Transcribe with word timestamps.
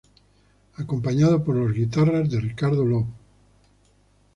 Acompañado 0.77 1.43
por 1.43 1.55
las 1.57 1.75
guitarras 1.75 2.27
de 2.31 2.39
Ricardo 2.39 2.83
Lew. 2.83 3.05